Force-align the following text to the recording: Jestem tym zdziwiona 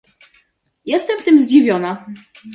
Jestem 0.85 1.23
tym 1.23 1.39
zdziwiona 1.39 2.05